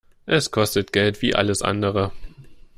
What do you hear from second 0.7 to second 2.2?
Geld wie alles andere.